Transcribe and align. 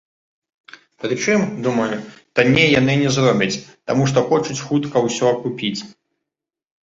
Прычым, 1.01 1.39
думаю, 1.67 1.89
танней 2.39 2.69
яны 2.79 2.93
не 3.03 3.09
зробяць, 3.17 3.61
таму 3.91 4.03
што 4.13 4.19
хочуць 4.31 4.59
хутка 4.69 4.97
ўсё 5.09 5.25
акупіць. 5.35 5.81